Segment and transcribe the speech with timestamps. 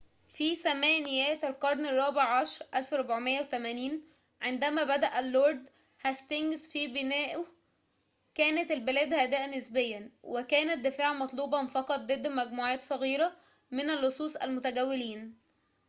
[0.27, 4.01] في ثمانينيات القرن الرابع عشر 1480
[4.41, 5.69] عندما بدأ اللورد
[6.01, 7.45] هاستينجز في بنائه
[8.35, 13.35] كانت البلاد هادئة نسبيًا وكان الدفاع مطلوبًا فقط ضد مجموعات صغيرة
[13.71, 15.35] من اللصوص المتجولين